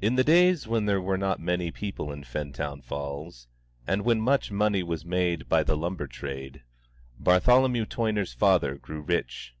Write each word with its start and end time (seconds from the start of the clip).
In 0.00 0.14
the 0.14 0.24
days 0.24 0.66
when 0.66 0.86
there 0.86 1.02
were 1.02 1.18
not 1.18 1.38
many 1.38 1.70
people 1.70 2.10
in 2.10 2.24
Fentown 2.24 2.80
Falls, 2.80 3.46
and 3.86 4.00
when 4.00 4.18
much 4.18 4.50
money 4.50 4.82
was 4.82 5.04
made 5.04 5.50
by 5.50 5.62
the 5.62 5.76
lumber 5.76 6.06
trade, 6.06 6.62
Bartholomew 7.18 7.84
Toyner's 7.84 8.32
father 8.32 8.76
grew 8.76 9.02
rich. 9.02 9.54